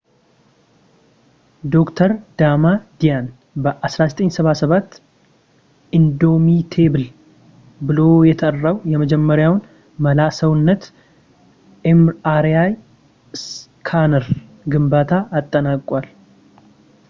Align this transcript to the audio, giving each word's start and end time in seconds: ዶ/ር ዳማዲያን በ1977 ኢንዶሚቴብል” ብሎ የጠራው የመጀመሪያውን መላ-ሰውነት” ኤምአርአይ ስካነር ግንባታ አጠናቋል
ዶ/ር 1.73 2.11
ዳማዲያን 2.39 3.25
በ1977 3.63 4.95
ኢንዶሚቴብል” 5.99 7.05
ብሎ 7.89 7.99
የጠራው 8.29 8.77
የመጀመሪያውን 8.93 9.61
መላ-ሰውነት” 10.07 10.83
ኤምአርአይ 11.93 12.73
ስካነር 13.45 14.27
ግንባታ 14.73 15.11
አጠናቋል 15.41 16.09